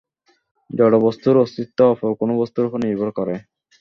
জড়বস্তুর 0.69 1.35
অস্তিত্ব 1.37 1.79
অপর 1.91 2.11
কোন 2.19 2.29
বস্তুর 2.39 2.67
উপর 2.67 2.79
নির্ভর 2.81 3.09
করে। 3.11 3.35